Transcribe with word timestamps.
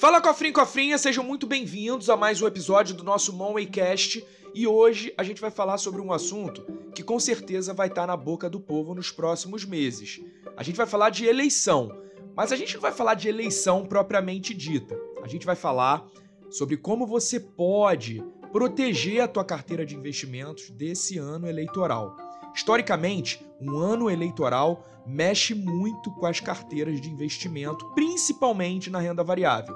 Fala 0.00 0.18
cofrinho 0.18 0.54
cofrinha, 0.54 0.96
sejam 0.96 1.22
muito 1.22 1.46
bem-vindos 1.46 2.08
a 2.08 2.16
mais 2.16 2.40
um 2.40 2.46
episódio 2.46 2.94
do 2.94 3.04
nosso 3.04 3.34
Monwaycast 3.34 4.24
e 4.54 4.66
hoje 4.66 5.12
a 5.14 5.22
gente 5.22 5.42
vai 5.42 5.50
falar 5.50 5.76
sobre 5.76 6.00
um 6.00 6.10
assunto 6.10 6.62
que 6.94 7.02
com 7.02 7.20
certeza 7.20 7.74
vai 7.74 7.88
estar 7.88 8.06
na 8.06 8.16
boca 8.16 8.48
do 8.48 8.58
povo 8.58 8.94
nos 8.94 9.12
próximos 9.12 9.62
meses. 9.66 10.18
A 10.56 10.62
gente 10.62 10.76
vai 10.76 10.86
falar 10.86 11.10
de 11.10 11.26
eleição, 11.26 12.00
mas 12.34 12.50
a 12.50 12.56
gente 12.56 12.72
não 12.76 12.80
vai 12.80 12.92
falar 12.92 13.12
de 13.12 13.28
eleição 13.28 13.84
propriamente 13.84 14.54
dita. 14.54 14.98
A 15.22 15.28
gente 15.28 15.44
vai 15.44 15.54
falar 15.54 16.06
sobre 16.48 16.78
como 16.78 17.06
você 17.06 17.38
pode 17.38 18.24
proteger 18.52 19.22
a 19.22 19.28
tua 19.28 19.44
carteira 19.44 19.84
de 19.86 19.96
investimentos 19.96 20.70
desse 20.70 21.18
ano 21.18 21.46
eleitoral. 21.46 22.16
Historicamente, 22.54 23.44
um 23.60 23.78
ano 23.78 24.10
eleitoral 24.10 24.84
mexe 25.06 25.54
muito 25.54 26.10
com 26.12 26.26
as 26.26 26.40
carteiras 26.40 27.00
de 27.00 27.10
investimento, 27.10 27.86
principalmente 27.94 28.90
na 28.90 28.98
renda 28.98 29.22
variável. 29.22 29.74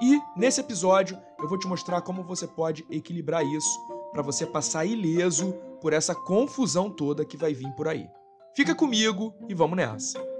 E 0.00 0.20
nesse 0.36 0.60
episódio 0.60 1.18
eu 1.38 1.48
vou 1.48 1.58
te 1.58 1.66
mostrar 1.66 2.00
como 2.02 2.24
você 2.24 2.46
pode 2.46 2.84
equilibrar 2.90 3.44
isso 3.44 3.80
para 4.12 4.22
você 4.22 4.46
passar 4.46 4.84
ileso 4.84 5.52
por 5.80 5.92
essa 5.92 6.14
confusão 6.14 6.90
toda 6.90 7.24
que 7.24 7.36
vai 7.36 7.54
vir 7.54 7.70
por 7.74 7.88
aí. 7.88 8.08
Fica 8.54 8.74
comigo 8.74 9.34
e 9.48 9.54
vamos 9.54 9.76
nessa. 9.76 10.31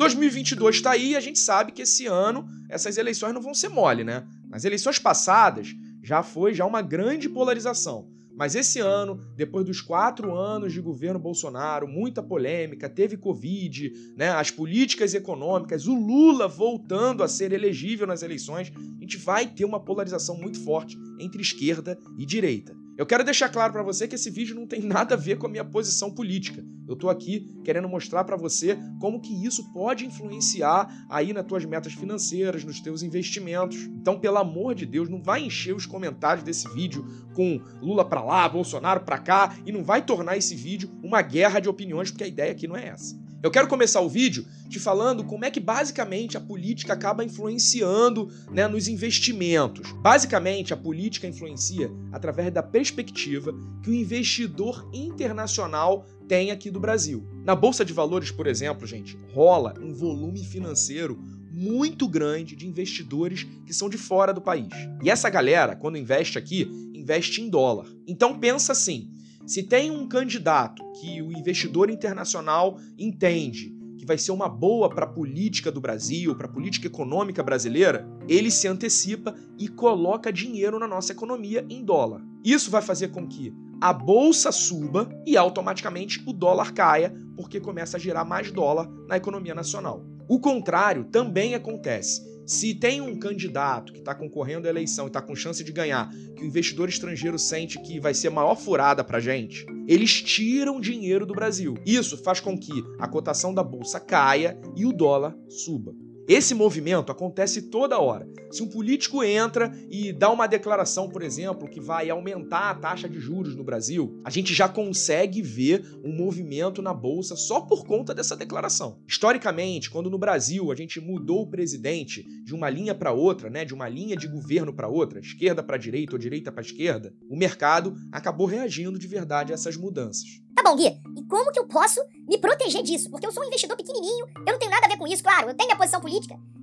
2022 0.00 0.76
está 0.76 0.92
aí 0.92 1.10
e 1.10 1.16
a 1.16 1.20
gente 1.20 1.38
sabe 1.38 1.72
que 1.72 1.82
esse 1.82 2.06
ano 2.06 2.48
essas 2.70 2.96
eleições 2.96 3.34
não 3.34 3.42
vão 3.42 3.52
ser 3.52 3.68
mole, 3.68 4.02
né? 4.02 4.26
Nas 4.48 4.64
eleições 4.64 4.98
passadas 4.98 5.74
já 6.02 6.22
foi 6.22 6.54
já 6.54 6.64
uma 6.64 6.80
grande 6.80 7.28
polarização. 7.28 8.08
Mas 8.34 8.54
esse 8.54 8.80
ano, 8.80 9.20
depois 9.36 9.66
dos 9.66 9.82
quatro 9.82 10.34
anos 10.34 10.72
de 10.72 10.80
governo 10.80 11.18
Bolsonaro, 11.18 11.86
muita 11.86 12.22
polêmica, 12.22 12.88
teve 12.88 13.18
Covid, 13.18 13.92
né, 14.16 14.30
as 14.30 14.50
políticas 14.50 15.12
econômicas, 15.12 15.86
o 15.86 15.94
Lula 15.94 16.48
voltando 16.48 17.22
a 17.22 17.28
ser 17.28 17.52
elegível 17.52 18.06
nas 18.06 18.22
eleições, 18.22 18.72
a 18.74 19.00
gente 19.02 19.18
vai 19.18 19.46
ter 19.46 19.66
uma 19.66 19.78
polarização 19.78 20.38
muito 20.38 20.58
forte 20.64 20.96
entre 21.18 21.42
esquerda 21.42 21.98
e 22.16 22.24
direita. 22.24 22.74
Eu 23.00 23.06
quero 23.06 23.24
deixar 23.24 23.48
claro 23.48 23.72
para 23.72 23.82
você 23.82 24.06
que 24.06 24.14
esse 24.14 24.28
vídeo 24.28 24.54
não 24.54 24.66
tem 24.66 24.82
nada 24.84 25.14
a 25.14 25.16
ver 25.16 25.38
com 25.38 25.46
a 25.46 25.48
minha 25.48 25.64
posição 25.64 26.10
política. 26.10 26.62
Eu 26.86 26.94
tô 26.94 27.08
aqui 27.08 27.50
querendo 27.64 27.88
mostrar 27.88 28.24
para 28.24 28.36
você 28.36 28.78
como 29.00 29.22
que 29.22 29.32
isso 29.42 29.72
pode 29.72 30.04
influenciar 30.04 30.86
aí 31.08 31.32
nas 31.32 31.46
tuas 31.46 31.64
metas 31.64 31.94
financeiras, 31.94 32.62
nos 32.62 32.78
teus 32.78 33.02
investimentos. 33.02 33.78
Então, 33.84 34.20
pelo 34.20 34.36
amor 34.36 34.74
de 34.74 34.84
Deus, 34.84 35.08
não 35.08 35.22
vai 35.22 35.42
encher 35.42 35.74
os 35.74 35.86
comentários 35.86 36.44
desse 36.44 36.68
vídeo 36.74 37.02
com 37.32 37.58
Lula 37.80 38.04
para 38.04 38.22
lá, 38.22 38.46
Bolsonaro 38.46 39.00
para 39.00 39.16
cá 39.16 39.56
e 39.64 39.72
não 39.72 39.82
vai 39.82 40.04
tornar 40.04 40.36
esse 40.36 40.54
vídeo 40.54 40.90
uma 41.02 41.22
guerra 41.22 41.58
de 41.58 41.70
opiniões, 41.70 42.10
porque 42.10 42.24
a 42.24 42.28
ideia 42.28 42.52
aqui 42.52 42.68
não 42.68 42.76
é 42.76 42.88
essa. 42.88 43.18
Eu 43.42 43.50
quero 43.50 43.68
começar 43.68 44.02
o 44.02 44.08
vídeo 44.08 44.44
te 44.68 44.78
falando 44.78 45.24
como 45.24 45.46
é 45.46 45.50
que 45.50 45.60
basicamente 45.60 46.36
a 46.36 46.40
política 46.40 46.92
acaba 46.92 47.24
influenciando 47.24 48.30
né, 48.50 48.68
nos 48.68 48.86
investimentos. 48.86 49.92
Basicamente, 49.92 50.74
a 50.74 50.76
política 50.76 51.26
influencia 51.26 51.90
através 52.12 52.52
da 52.52 52.62
perspectiva 52.62 53.54
que 53.82 53.88
o 53.88 53.94
investidor 53.94 54.86
internacional 54.92 56.04
tem 56.28 56.50
aqui 56.50 56.70
do 56.70 56.78
Brasil. 56.78 57.26
Na 57.42 57.56
Bolsa 57.56 57.82
de 57.82 57.94
Valores, 57.94 58.30
por 58.30 58.46
exemplo, 58.46 58.86
gente, 58.86 59.18
rola 59.32 59.74
um 59.80 59.94
volume 59.94 60.44
financeiro 60.44 61.18
muito 61.50 62.06
grande 62.06 62.54
de 62.54 62.68
investidores 62.68 63.44
que 63.66 63.72
são 63.72 63.88
de 63.88 63.96
fora 63.96 64.34
do 64.34 64.42
país. 64.42 64.68
E 65.02 65.08
essa 65.08 65.30
galera, 65.30 65.74
quando 65.74 65.96
investe 65.96 66.38
aqui, 66.38 66.70
investe 66.94 67.40
em 67.40 67.48
dólar. 67.48 67.86
Então 68.06 68.38
pensa 68.38 68.72
assim, 68.72 69.10
se 69.46 69.62
tem 69.62 69.90
um 69.90 70.06
candidato 70.06 70.82
que 71.00 71.20
o 71.22 71.32
investidor 71.32 71.90
internacional 71.90 72.78
entende 72.98 73.74
que 74.00 74.06
vai 74.06 74.16
ser 74.16 74.32
uma 74.32 74.48
boa 74.48 74.88
para 74.88 75.04
a 75.04 75.08
política 75.08 75.70
do 75.70 75.78
Brasil, 75.78 76.34
para 76.34 76.46
a 76.46 76.50
política 76.50 76.86
econômica 76.86 77.42
brasileira, 77.42 78.08
ele 78.26 78.50
se 78.50 78.66
antecipa 78.66 79.34
e 79.58 79.68
coloca 79.68 80.32
dinheiro 80.32 80.78
na 80.78 80.88
nossa 80.88 81.12
economia 81.12 81.66
em 81.68 81.84
dólar. 81.84 82.22
Isso 82.42 82.70
vai 82.70 82.80
fazer 82.80 83.08
com 83.08 83.28
que 83.28 83.52
a 83.78 83.92
bolsa 83.92 84.50
suba 84.52 85.08
e 85.26 85.36
automaticamente 85.36 86.22
o 86.26 86.32
dólar 86.32 86.72
caia, 86.72 87.14
porque 87.36 87.60
começa 87.60 87.98
a 87.98 88.00
gerar 88.00 88.24
mais 88.24 88.50
dólar 88.50 88.88
na 89.06 89.18
economia 89.18 89.54
nacional. 89.54 90.02
O 90.26 90.40
contrário 90.40 91.04
também 91.04 91.54
acontece. 91.54 92.22
Se 92.46 92.74
tem 92.74 93.00
um 93.00 93.18
candidato 93.18 93.92
que 93.92 94.00
está 94.00 94.14
concorrendo 94.14 94.66
à 94.66 94.70
eleição 94.70 95.06
e 95.06 95.08
está 95.08 95.22
com 95.22 95.34
chance 95.34 95.62
de 95.62 95.72
ganhar, 95.72 96.10
que 96.34 96.42
o 96.42 96.46
investidor 96.46 96.88
estrangeiro 96.88 97.38
sente 97.38 97.80
que 97.80 98.00
vai 98.00 98.14
ser 98.14 98.28
a 98.28 98.32
maior 98.32 98.56
furada 98.56 99.04
para 99.04 99.20
gente, 99.20 99.64
eles 99.86 100.22
tiram 100.22 100.80
dinheiro 100.80 101.26
do 101.26 101.34
Brasil. 101.34 101.74
Isso 101.84 102.16
faz 102.16 102.40
com 102.40 102.58
que 102.58 102.72
a 102.98 103.06
cotação 103.06 103.54
da 103.54 103.62
bolsa 103.62 104.00
caia 104.00 104.58
e 104.76 104.84
o 104.86 104.92
dólar 104.92 105.36
suba. 105.48 105.94
Esse 106.28 106.54
movimento 106.54 107.10
acontece 107.10 107.62
toda 107.62 107.98
hora. 107.98 108.28
Se 108.50 108.62
um 108.62 108.68
político 108.68 109.22
entra 109.22 109.72
e 109.90 110.12
dá 110.12 110.30
uma 110.30 110.46
declaração, 110.46 111.08
por 111.08 111.22
exemplo, 111.22 111.68
que 111.68 111.80
vai 111.80 112.08
aumentar 112.10 112.70
a 112.70 112.74
taxa 112.74 113.08
de 113.08 113.18
juros 113.18 113.56
no 113.56 113.64
Brasil, 113.64 114.20
a 114.24 114.30
gente 114.30 114.54
já 114.54 114.68
consegue 114.68 115.42
ver 115.42 115.84
um 116.04 116.12
movimento 116.12 116.82
na 116.82 116.94
bolsa 116.94 117.34
só 117.36 117.60
por 117.60 117.84
conta 117.84 118.14
dessa 118.14 118.36
declaração. 118.36 118.98
Historicamente, 119.08 119.90
quando 119.90 120.10
no 120.10 120.18
Brasil 120.18 120.70
a 120.70 120.74
gente 120.74 121.00
mudou 121.00 121.42
o 121.42 121.50
presidente 121.50 122.22
de 122.44 122.54
uma 122.54 122.70
linha 122.70 122.94
para 122.94 123.12
outra, 123.12 123.50
né, 123.50 123.64
de 123.64 123.74
uma 123.74 123.88
linha 123.88 124.16
de 124.16 124.28
governo 124.28 124.72
para 124.72 124.88
outra, 124.88 125.20
esquerda 125.20 125.62
para 125.62 125.76
direita 125.76 126.14
ou 126.14 126.18
direita 126.18 126.52
para 126.52 126.62
esquerda, 126.62 127.14
o 127.28 127.36
mercado 127.36 127.94
acabou 128.12 128.46
reagindo 128.46 128.98
de 128.98 129.06
verdade 129.06 129.52
a 129.52 129.54
essas 129.54 129.76
mudanças. 129.76 130.40
Tá 130.54 130.62
bom, 130.68 130.76
Gui, 130.76 131.00
e 131.16 131.22
como 131.24 131.50
que 131.52 131.58
eu 131.58 131.66
posso 131.66 132.00
me 132.28 132.36
proteger 132.36 132.82
disso? 132.82 133.08
Porque 133.10 133.26
eu 133.26 133.32
sou 133.32 133.42
um 133.42 133.46
investidor 133.46 133.76
pequenininho, 133.76 134.26
eu 134.46 134.52
não 134.52 134.58
tenho 134.58 134.70
nada 134.70 134.86
a 134.86 134.88
ver 134.88 134.98
com 134.98 135.06
isso, 135.06 135.22
claro, 135.22 135.48
eu 135.48 135.54
tenho 135.54 135.68
minha 135.68 135.78
posição 135.78 136.00
política, 136.00 136.09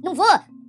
não 0.03 0.13
vou 0.13 0.27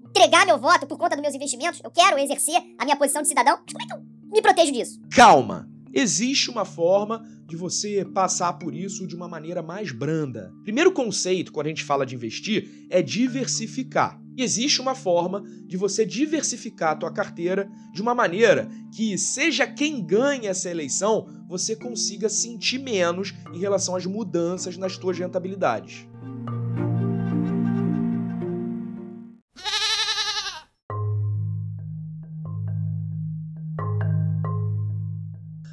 entregar 0.09 0.47
meu 0.47 0.59
voto 0.59 0.87
por 0.87 0.99
conta 0.99 1.15
dos 1.15 1.23
meus 1.23 1.35
investimentos, 1.35 1.81
eu 1.85 1.91
quero 1.91 2.19
exercer 2.19 2.57
a 2.79 2.85
minha 2.85 2.97
posição 2.97 3.23
de 3.23 3.29
cidadão, 3.29 3.59
mas 3.65 3.73
como 3.73 3.85
é 3.85 3.87
que 3.87 3.93
eu 3.95 4.33
me 4.33 4.43
protejo 4.43 4.73
disso? 4.73 5.01
Calma! 5.11 5.69
Existe 5.93 6.51
uma 6.51 6.65
forma 6.65 7.25
de 7.47 7.57
você 7.57 8.05
passar 8.05 8.53
por 8.55 8.75
isso 8.75 9.07
de 9.07 9.17
uma 9.17 9.27
maneira 9.27 9.63
mais 9.63 9.91
branda. 9.91 10.53
Primeiro 10.63 10.93
conceito, 10.93 11.51
quando 11.51 11.67
a 11.67 11.71
gente 11.71 11.83
fala 11.83 12.05
de 12.05 12.15
investir, 12.15 12.87
é 12.91 13.01
diversificar. 13.01 14.21
E 14.37 14.43
existe 14.43 14.81
uma 14.81 14.95
forma 14.95 15.43
de 15.67 15.77
você 15.77 16.05
diversificar 16.05 16.93
a 16.93 16.97
tua 16.97 17.13
carteira 17.13 17.69
de 17.93 18.03
uma 18.03 18.15
maneira 18.15 18.69
que, 18.95 19.17
seja 19.19 19.67
quem 19.67 20.05
ganhe 20.05 20.47
essa 20.47 20.71
eleição, 20.71 21.27
você 21.49 21.75
consiga 21.75 22.29
sentir 22.29 22.79
menos 22.79 23.35
em 23.53 23.59
relação 23.59 23.97
às 23.97 24.07
mudanças 24.07 24.77
nas 24.77 24.97
tuas 24.97 25.19
rentabilidades. 25.19 26.07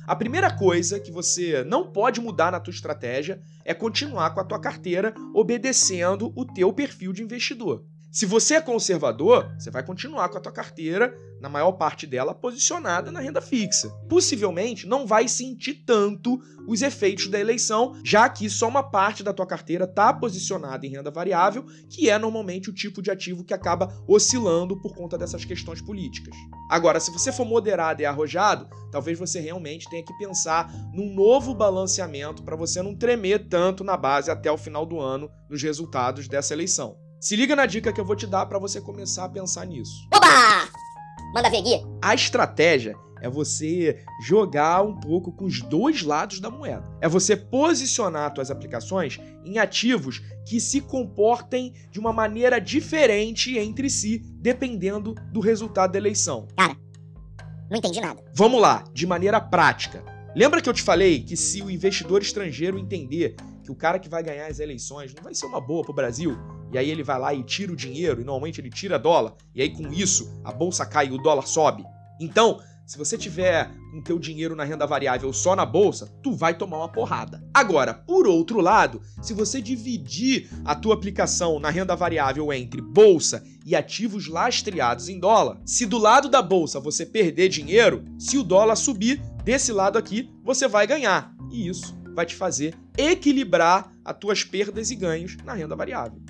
A 0.07 0.15
primeira 0.15 0.55
coisa 0.55 0.99
que 0.99 1.11
você 1.11 1.63
não 1.63 1.91
pode 1.91 2.21
mudar 2.21 2.51
na 2.51 2.59
tua 2.59 2.71
estratégia 2.71 3.41
é 3.63 3.73
continuar 3.73 4.29
com 4.31 4.39
a 4.39 4.43
tua 4.43 4.59
carteira 4.59 5.13
obedecendo 5.33 6.31
o 6.35 6.45
teu 6.45 6.71
perfil 6.71 7.11
de 7.11 7.23
investidor. 7.23 7.83
Se 8.15 8.25
você 8.25 8.53
é 8.53 8.61
conservador, 8.61 9.53
você 9.59 9.69
vai 9.69 9.83
continuar 9.83 10.29
com 10.29 10.37
a 10.37 10.39
tua 10.39 10.49
carteira, 10.49 11.13
na 11.41 11.49
maior 11.49 11.73
parte 11.73 12.07
dela, 12.07 12.33
posicionada 12.33 13.11
na 13.11 13.19
renda 13.19 13.41
fixa. 13.41 13.89
Possivelmente 14.07 14.87
não 14.87 15.05
vai 15.05 15.27
sentir 15.27 15.83
tanto 15.85 16.39
os 16.65 16.81
efeitos 16.81 17.27
da 17.27 17.37
eleição, 17.37 17.93
já 18.05 18.29
que 18.29 18.49
só 18.49 18.69
uma 18.69 18.81
parte 18.81 19.21
da 19.21 19.33
tua 19.33 19.45
carteira 19.45 19.83
está 19.83 20.13
posicionada 20.13 20.85
em 20.85 20.91
renda 20.91 21.11
variável, 21.11 21.65
que 21.89 22.09
é 22.09 22.17
normalmente 22.17 22.69
o 22.69 22.73
tipo 22.73 23.01
de 23.01 23.11
ativo 23.11 23.43
que 23.43 23.53
acaba 23.53 23.93
oscilando 24.07 24.79
por 24.79 24.95
conta 24.95 25.17
dessas 25.17 25.43
questões 25.43 25.81
políticas. 25.81 26.33
Agora, 26.71 27.01
se 27.01 27.11
você 27.11 27.33
for 27.33 27.43
moderado 27.43 28.01
e 28.01 28.05
arrojado, 28.05 28.69
talvez 28.93 29.19
você 29.19 29.41
realmente 29.41 29.89
tenha 29.89 30.05
que 30.05 30.17
pensar 30.17 30.71
num 30.93 31.13
novo 31.13 31.53
balanceamento 31.53 32.43
para 32.43 32.55
você 32.55 32.81
não 32.81 32.95
tremer 32.95 33.49
tanto 33.49 33.83
na 33.83 33.97
base 33.97 34.31
até 34.31 34.49
o 34.49 34.57
final 34.57 34.85
do 34.85 35.01
ano 35.01 35.29
nos 35.49 35.61
resultados 35.61 36.29
dessa 36.29 36.53
eleição. 36.53 37.03
Se 37.19 37.35
liga 37.35 37.55
na 37.55 37.65
dica 37.65 37.91
que 37.91 37.99
eu 37.99 38.05
vou 38.05 38.15
te 38.15 38.27
dar 38.27 38.45
para 38.45 38.59
você 38.59 38.79
começar 38.79 39.25
a 39.25 39.29
pensar 39.29 39.65
nisso. 39.65 40.07
Oba! 40.13 40.69
Manda 41.33 41.49
ver, 41.49 41.61
Gui. 41.61 41.81
A 42.01 42.13
estratégia 42.13 42.95
é 43.21 43.29
você 43.29 44.03
jogar 44.21 44.83
um 44.83 44.99
pouco 44.99 45.31
com 45.31 45.45
os 45.45 45.61
dois 45.61 46.03
lados 46.03 46.39
da 46.39 46.49
moeda. 46.49 46.87
É 47.01 47.09
você 47.09 47.35
posicionar 47.35 48.33
suas 48.35 48.51
aplicações 48.51 49.19
em 49.43 49.57
ativos 49.57 50.21
que 50.45 50.59
se 50.59 50.81
comportem 50.81 51.73
de 51.89 51.99
uma 51.99 52.13
maneira 52.13 52.59
diferente 52.59 53.57
entre 53.57 53.89
si, 53.89 54.19
dependendo 54.35 55.15
do 55.31 55.39
resultado 55.39 55.93
da 55.93 55.97
eleição. 55.97 56.47
Cara, 56.55 56.77
não 57.69 57.77
entendi 57.77 57.99
nada. 57.99 58.23
Vamos 58.33 58.61
lá, 58.61 58.83
de 58.93 59.07
maneira 59.07 59.41
prática. 59.41 60.03
Lembra 60.35 60.61
que 60.61 60.69
eu 60.69 60.73
te 60.73 60.83
falei 60.83 61.23
que 61.23 61.35
se 61.35 61.61
o 61.61 61.71
investidor 61.71 62.21
estrangeiro 62.21 62.77
entender 62.77 63.35
que 63.63 63.71
o 63.71 63.75
cara 63.75 63.97
que 63.97 64.09
vai 64.09 64.21
ganhar 64.21 64.47
as 64.47 64.59
eleições 64.59 65.13
não 65.15 65.23
vai 65.23 65.33
ser 65.33 65.47
uma 65.47 65.59
boa 65.59 65.81
para 65.81 65.91
o 65.91 65.95
Brasil, 65.95 66.37
e 66.71 66.77
aí 66.77 66.89
ele 66.89 67.03
vai 67.03 67.19
lá 67.19 67.33
e 67.33 67.43
tira 67.43 67.71
o 67.71 67.75
dinheiro, 67.75 68.21
e 68.21 68.23
normalmente 68.23 68.59
ele 68.61 68.69
tira 68.69 68.99
dólar, 68.99 69.33
e 69.53 69.61
aí 69.61 69.69
com 69.69 69.91
isso 69.91 70.41
a 70.43 70.51
bolsa 70.51 70.85
cai 70.85 71.07
e 71.07 71.11
o 71.11 71.17
dólar 71.17 71.47
sobe. 71.47 71.83
Então, 72.19 72.59
Se 72.85 72.99
você 72.99 73.17
tiver 73.17 73.71
com 73.91 73.99
teu 73.99 74.19
dinheiro 74.19 74.55
na 74.55 74.63
renda 74.63 74.85
variável 74.85 75.33
só 75.33 75.55
na 75.55 75.65
bolsa, 75.65 76.07
tu 76.21 76.33
vai 76.33 76.55
tomar 76.55 76.77
uma 76.77 76.91
porrada. 76.91 77.43
Agora, 77.51 77.95
por 77.95 78.27
outro 78.27 78.61
lado, 78.61 79.01
se 79.23 79.33
você 79.33 79.59
dividir 79.59 80.47
a 80.63 80.75
tua 80.75 80.93
aplicação 80.93 81.59
na 81.59 81.71
renda 81.71 81.95
variável 81.95 82.53
entre 82.53 82.81
bolsa 82.81 83.43
e 83.65 83.75
ativos 83.75 84.27
lastreados 84.27 85.09
em 85.09 85.19
dólar, 85.19 85.59
se 85.65 85.87
do 85.87 85.97
lado 85.97 86.29
da 86.29 86.43
bolsa 86.43 86.79
você 86.79 87.07
perder 87.07 87.49
dinheiro, 87.49 88.05
se 88.19 88.37
o 88.37 88.43
dólar 88.43 88.75
subir, 88.75 89.19
desse 89.43 89.71
lado 89.71 89.97
aqui 89.97 90.29
você 90.43 90.67
vai 90.67 90.85
ganhar. 90.85 91.33
E 91.51 91.67
isso 91.67 91.97
vai 92.13 92.27
te 92.27 92.35
fazer 92.35 92.75
equilibrar 92.95 93.91
as 94.05 94.17
tuas 94.19 94.43
perdas 94.43 94.91
e 94.91 94.95
ganhos 94.95 95.35
na 95.43 95.55
renda 95.55 95.75
variável. 95.75 96.21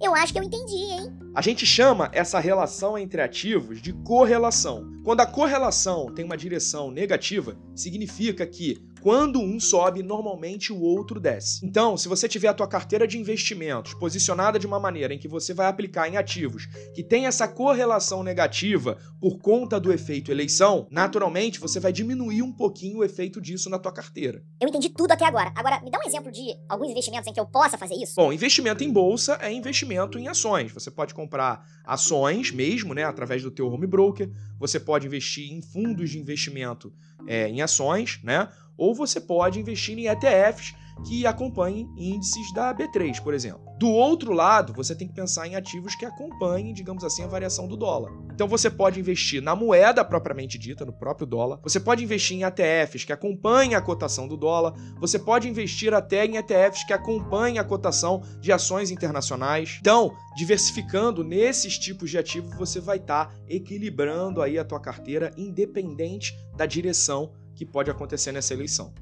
Eu 0.00 0.14
acho 0.14 0.32
que 0.32 0.38
eu 0.38 0.44
entendi, 0.44 0.76
hein? 0.76 1.12
A 1.34 1.42
gente 1.42 1.66
chama 1.66 2.08
essa 2.12 2.38
relação 2.38 2.96
entre 2.96 3.20
ativos 3.20 3.82
de 3.82 3.92
correlação. 3.92 4.92
Quando 5.04 5.20
a 5.20 5.26
correlação 5.26 6.06
tem 6.14 6.24
uma 6.24 6.36
direção 6.36 6.90
negativa, 6.90 7.56
significa 7.74 8.46
que 8.46 8.78
quando 9.00 9.40
um 9.40 9.58
sobe, 9.60 10.02
normalmente 10.02 10.72
o 10.72 10.80
outro 10.80 11.20
desce. 11.20 11.64
Então, 11.64 11.96
se 11.96 12.08
você 12.08 12.28
tiver 12.28 12.48
a 12.48 12.54
tua 12.54 12.66
carteira 12.66 13.06
de 13.06 13.18
investimentos 13.18 13.94
posicionada 13.94 14.58
de 14.58 14.66
uma 14.66 14.80
maneira 14.80 15.14
em 15.14 15.18
que 15.18 15.28
você 15.28 15.54
vai 15.54 15.66
aplicar 15.66 16.08
em 16.08 16.16
ativos 16.16 16.66
que 16.94 17.02
tem 17.02 17.26
essa 17.26 17.46
correlação 17.46 18.22
negativa 18.22 18.98
por 19.20 19.38
conta 19.38 19.80
do 19.80 19.92
efeito 19.92 20.30
eleição, 20.30 20.86
naturalmente 20.90 21.60
você 21.60 21.80
vai 21.80 21.92
diminuir 21.92 22.42
um 22.42 22.52
pouquinho 22.52 22.98
o 22.98 23.04
efeito 23.04 23.40
disso 23.40 23.70
na 23.70 23.78
tua 23.78 23.92
carteira. 23.92 24.42
Eu 24.60 24.68
entendi 24.68 24.88
tudo 24.88 25.12
até 25.12 25.24
agora. 25.24 25.52
Agora, 25.54 25.80
me 25.82 25.90
dá 25.90 25.98
um 25.98 26.06
exemplo 26.06 26.30
de 26.30 26.54
alguns 26.68 26.90
investimentos 26.90 27.28
em 27.28 27.32
que 27.32 27.40
eu 27.40 27.46
possa 27.46 27.78
fazer 27.78 27.94
isso? 27.94 28.14
Bom, 28.16 28.32
investimento 28.32 28.82
em 28.84 28.92
bolsa 28.92 29.38
é 29.40 29.52
investimento 29.52 30.18
em 30.18 30.28
ações. 30.28 30.72
Você 30.72 30.90
pode 30.90 31.14
comprar 31.14 31.64
ações 31.84 32.50
mesmo, 32.50 32.94
né, 32.94 33.04
através 33.04 33.42
do 33.42 33.50
teu 33.50 33.68
home 33.68 33.86
broker. 33.86 34.30
Você 34.58 34.78
pode 34.78 35.06
investir 35.06 35.52
em 35.52 35.62
fundos 35.62 36.10
de 36.10 36.18
investimento 36.18 36.92
é, 37.26 37.48
em 37.48 37.60
ações, 37.60 38.20
né? 38.22 38.48
Ou 38.78 38.94
você 38.94 39.20
pode 39.20 39.58
investir 39.58 39.98
em 39.98 40.06
ETFs 40.06 40.72
que 41.04 41.26
acompanhem 41.26 41.88
índices 41.96 42.52
da 42.52 42.74
B3, 42.74 43.20
por 43.22 43.34
exemplo. 43.34 43.60
Do 43.78 43.88
outro 43.88 44.32
lado, 44.32 44.72
você 44.72 44.94
tem 44.94 45.06
que 45.06 45.14
pensar 45.14 45.46
em 45.46 45.54
ativos 45.54 45.94
que 45.94 46.04
acompanhem, 46.04 46.72
digamos 46.72 47.04
assim, 47.04 47.22
a 47.22 47.28
variação 47.28 47.68
do 47.68 47.76
dólar. 47.76 48.12
Então 48.32 48.48
você 48.48 48.68
pode 48.68 48.98
investir 48.98 49.40
na 49.40 49.54
moeda 49.54 50.04
propriamente 50.04 50.58
dita, 50.58 50.84
no 50.84 50.92
próprio 50.92 51.26
dólar. 51.26 51.60
Você 51.62 51.78
pode 51.78 52.02
investir 52.02 52.36
em 52.36 52.44
ETFs 52.44 53.04
que 53.04 53.12
acompanhem 53.12 53.74
a 53.74 53.80
cotação 53.80 54.26
do 54.26 54.36
dólar. 54.36 54.74
Você 54.98 55.18
pode 55.18 55.48
investir 55.48 55.94
até 55.94 56.24
em 56.24 56.36
ETFs 56.36 56.84
que 56.84 56.92
acompanhem 56.92 57.58
a 57.58 57.64
cotação 57.64 58.22
de 58.40 58.50
ações 58.50 58.90
internacionais. 58.90 59.78
Então, 59.80 60.12
diversificando 60.36 61.22
nesses 61.22 61.78
tipos 61.78 62.10
de 62.10 62.18
ativos, 62.18 62.56
você 62.56 62.80
vai 62.80 62.96
estar 62.96 63.26
tá 63.26 63.34
equilibrando 63.48 64.42
aí 64.42 64.58
a 64.58 64.64
tua 64.64 64.80
carteira 64.80 65.32
independente 65.36 66.32
da 66.56 66.66
direção 66.66 67.32
que 67.58 67.66
pode 67.66 67.90
acontecer 67.90 68.30
nessa 68.30 68.54
eleição. 68.54 68.94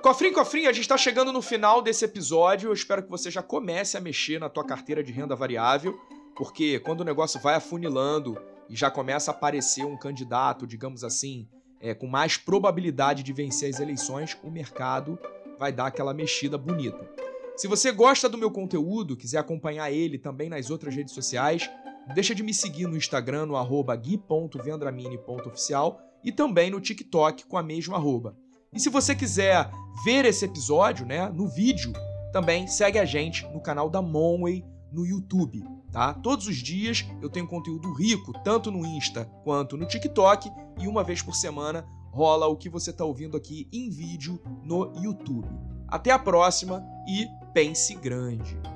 Cofrinho, 0.00 0.34
cofrinho, 0.34 0.68
a 0.68 0.72
gente 0.72 0.82
está 0.82 0.96
chegando 0.96 1.32
no 1.32 1.42
final 1.42 1.82
desse 1.82 2.04
episódio. 2.04 2.68
Eu 2.68 2.72
espero 2.72 3.02
que 3.02 3.10
você 3.10 3.28
já 3.28 3.42
comece 3.42 3.96
a 3.96 4.00
mexer 4.00 4.38
na 4.38 4.48
tua 4.48 4.62
carteira 4.62 5.02
de 5.02 5.10
renda 5.10 5.34
variável, 5.34 5.98
porque 6.36 6.78
quando 6.78 7.00
o 7.00 7.04
negócio 7.04 7.40
vai 7.40 7.56
afunilando 7.56 8.40
e 8.70 8.76
já 8.76 8.88
começa 8.88 9.32
a 9.32 9.34
aparecer 9.34 9.84
um 9.84 9.96
candidato, 9.96 10.64
digamos 10.64 11.02
assim, 11.02 11.48
é, 11.80 11.92
com 11.92 12.06
mais 12.06 12.36
probabilidade 12.36 13.24
de 13.24 13.32
vencer 13.32 13.68
as 13.68 13.80
eleições, 13.80 14.38
o 14.44 14.50
mercado 14.50 15.18
vai 15.58 15.72
dar 15.72 15.86
aquela 15.86 16.14
mexida 16.14 16.56
bonita. 16.56 17.23
Se 17.56 17.68
você 17.68 17.92
gosta 17.92 18.28
do 18.28 18.36
meu 18.36 18.50
conteúdo, 18.50 19.16
quiser 19.16 19.38
acompanhar 19.38 19.88
ele 19.92 20.18
também 20.18 20.48
nas 20.48 20.70
outras 20.70 20.92
redes 20.92 21.14
sociais, 21.14 21.70
deixa 22.12 22.34
de 22.34 22.42
me 22.42 22.52
seguir 22.52 22.88
no 22.88 22.96
Instagram 22.96 23.46
no 23.46 23.56
arroba 23.56 23.94
gui.vendramini.oficial 23.94 26.00
e 26.24 26.32
também 26.32 26.68
no 26.68 26.80
TikTok 26.80 27.46
com 27.46 27.56
a 27.56 27.62
mesma 27.62 27.96
arroba. 27.96 28.36
E 28.72 28.80
se 28.80 28.90
você 28.90 29.14
quiser 29.14 29.70
ver 30.04 30.24
esse 30.24 30.44
episódio, 30.44 31.06
né, 31.06 31.28
no 31.28 31.46
vídeo, 31.46 31.92
também 32.32 32.66
segue 32.66 32.98
a 32.98 33.04
gente 33.04 33.46
no 33.52 33.60
canal 33.60 33.88
da 33.88 34.02
Monway 34.02 34.64
no 34.90 35.06
YouTube, 35.06 35.62
tá? 35.92 36.12
Todos 36.12 36.48
os 36.48 36.56
dias 36.56 37.06
eu 37.22 37.30
tenho 37.30 37.46
conteúdo 37.46 37.92
rico, 37.92 38.32
tanto 38.42 38.72
no 38.72 38.84
Insta 38.84 39.26
quanto 39.44 39.76
no 39.76 39.86
TikTok, 39.86 40.50
e 40.80 40.88
uma 40.88 41.04
vez 41.04 41.22
por 41.22 41.36
semana 41.36 41.86
rola 42.12 42.48
o 42.48 42.56
que 42.56 42.68
você 42.68 42.90
está 42.90 43.04
ouvindo 43.04 43.36
aqui 43.36 43.68
em 43.72 43.90
vídeo 43.90 44.42
no 44.64 44.92
YouTube. 45.00 45.48
Até 45.86 46.10
a 46.10 46.18
próxima 46.18 46.84
e 47.08 47.28
pense 47.54 47.92
grande. 48.02 48.73